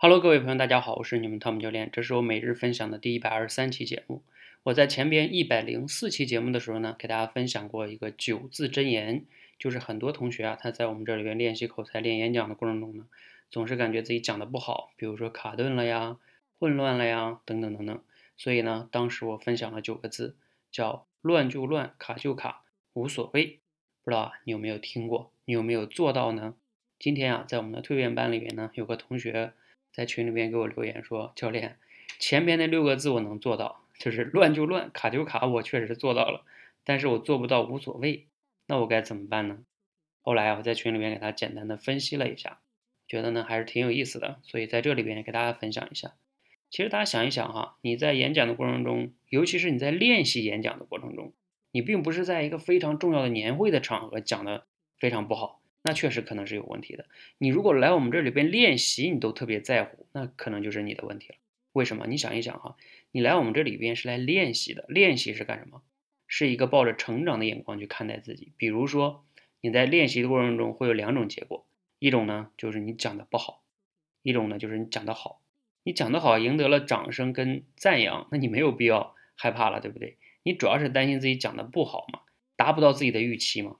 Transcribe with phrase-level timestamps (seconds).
[0.00, 4.22] Hello，各位朋友，大家好，我是你们汤姆教练，这是我每日分享的第一百二十三期节目。
[4.62, 9.24] 我在前边一百零四期节目的时候呢，给大家分享过一个九字真言，
[9.58, 13.06] 就是很多同学啊，他在我们这里边练习口才、练演讲的过程中呢，
[13.50, 16.16] 总是感觉自己讲的不好，比如说卡顿了呀、
[16.60, 18.00] 混乱了呀，等等等等。
[18.36, 20.36] 所以呢，当时我分享了九个字，
[20.70, 22.62] 叫乱就乱，卡就卡，
[22.92, 23.58] 无所谓。
[24.04, 25.32] 不知道你有没有听过？
[25.46, 26.54] 你有没有做到呢？
[27.00, 29.54] 今天啊，在我们的蜕变班里面呢，有个同学。
[29.98, 31.76] 在群里面给我留言说：“教练，
[32.20, 36.44] 前边那六个字我能做到，就是乱就乱，卡就卡，我确实做到了，
[36.84, 38.28] 但是我做不到无所谓，
[38.68, 39.58] 那我该怎么办呢？”
[40.22, 42.60] 后来我在群里面给他简单的分析了一下，
[43.08, 46.12] 觉得呢还是挺有意思的，所以在这里边给大家分享一下。
[46.70, 51.32] 其实大家想一想哈，你在演讲的过程中，尤其是你在练习演讲的过程中，
[51.72, 54.64] 你并不是在一个非常重要的年会的场合讲的
[54.96, 55.60] 非常不好。
[55.82, 57.06] 那确实可能是有问题的。
[57.38, 61.34] 你如果来我们这里边练习，你都特别在乎，那可能就是你的问题了。
[61.72, 62.06] 为什么？
[62.06, 62.76] 你想一想哈，
[63.12, 65.82] 你来我们这里边是来练习的，练习是干什么？
[66.26, 68.52] 是一个抱着成长的眼光去看待自己。
[68.56, 69.24] 比如说
[69.60, 71.66] 你在练习的过程中会有两种结果，
[71.98, 73.62] 一种呢就是你讲的不好，
[74.22, 75.40] 一种呢就是你讲的好。
[75.84, 80.18] 你讲的好，赢得了掌声跟赞扬，那你没有必要害怕了，对不对？
[80.42, 82.20] 你主要是担心自己讲的不好嘛，
[82.56, 83.76] 达不到自己的预期嘛。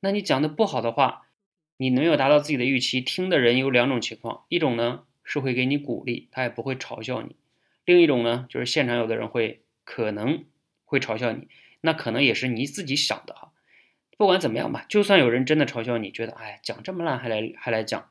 [0.00, 1.28] 那你讲的不好的话，
[1.76, 7.34] 你没有达到自己的预期，听的人有两种情况，一种呢是会给你鼓励，他也不会嘲笑你；
[7.84, 10.44] 另一种呢就是现场有的人会可能
[10.84, 11.48] 会嘲笑你，
[11.80, 13.52] 那可能也是你自己想的哈。
[14.16, 18.10] 不管怎么样吧，就算有人真的嘲笑你，觉得哎讲这么烂还来还来讲，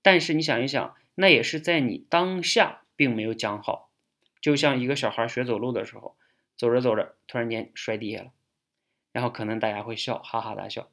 [0.00, 3.90] 但是你想一想，那也是在你当下并没有讲好，
[4.40, 6.16] 就像一个小孩学走路的时候，
[6.56, 8.30] 走着走着突然间摔地下了，
[9.12, 10.88] 然后可能大家会笑，哈哈大笑，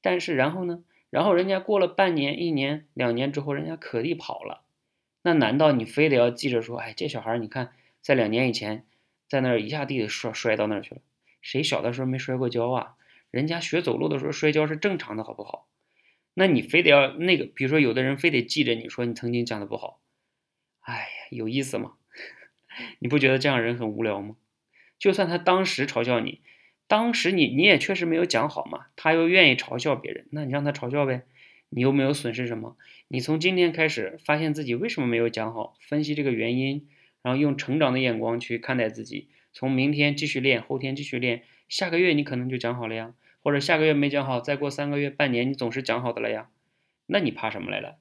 [0.00, 0.84] 但是然后呢？
[1.10, 4.62] 然后人家过了半年、一年、两年之后，人家可地跑了，
[5.22, 8.86] 那难道你非得要记着说，哎，这小孩你看，在两年以前，
[9.28, 11.00] 在那儿一下地摔摔到那儿去了，
[11.42, 12.94] 谁小的时候没摔过跤啊？
[13.30, 15.68] 人家学走路的时候摔跤是正常的，好不好？
[16.34, 20.00] 那你非得要那个，比如说有的人非得记着你说你曾经讲的不好，
[20.80, 21.94] 哎呀，有意思吗？
[23.00, 24.36] 你不觉得这样人很无聊吗？
[24.98, 26.40] 就算他当时嘲笑你。
[26.90, 31.22] 当时你你也确实没有讲好嘛，他又愿意嘲笑别人，那你让他嘲笑呗，
[31.68, 32.76] 你又没有损失什么。
[33.06, 36.88] 你从今天开始发现自己为什么没有讲好，分析这个原因，
[37.22, 39.28] 然后用成长的眼光去看待自己。
[39.52, 43.14] 从明天继续练，后天继续练，下个月你可能就讲好了呀，
[43.44, 46.48] 或者下个月没讲好，再过三个月、半年你总是讲好的了呀。
[47.06, 47.98] 那你怕什么来了？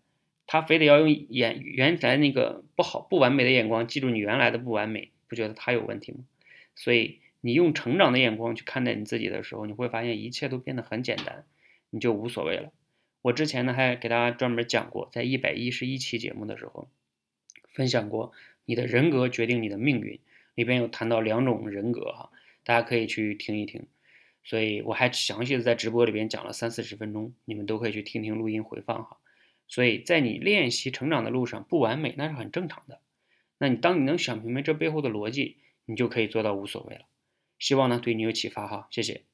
[0.47, 6.21] 他非得要用眼原来那个不好、不完美的眼光记住你原来的不完美，不觉得他有问题吗？
[6.73, 7.19] 所以。
[7.41, 11.45] 你用成长的眼光去看待你自己的时候，你会发现一切都变得很简单，
[11.89, 12.71] 你就无所谓了。
[13.21, 16.89] 我之前呢还给大家专门讲过，在一百一十一期节目的时候，
[17.67, 18.31] 分享过
[18.65, 20.19] 你的人格决定你的命运，
[20.55, 22.29] 里边有谈到两种人格哈，
[22.63, 23.87] 大家可以去听一听。
[24.43, 29.17] 所以我还详细的在直播里边讲了三四十分钟，你们都可以去听听录音回放哈。
[29.67, 32.99] 所以在你练习成长的路上不完美那是很正常的，
[33.59, 37.01] 那你当你能想明白这背后的逻辑，你就可以做到无所谓了。
[37.59, 39.25] 希望呢对你有启发哈，谢谢。